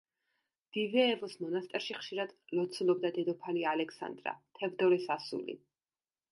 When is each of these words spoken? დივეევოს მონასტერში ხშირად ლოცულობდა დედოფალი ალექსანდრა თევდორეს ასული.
დივეევოს 0.77 1.35
მონასტერში 1.41 1.97
ხშირად 1.99 2.33
ლოცულობდა 2.61 3.13
დედოფალი 3.21 3.63
ალექსანდრა 3.75 4.37
თევდორეს 4.59 5.09
ასული. 5.21 5.61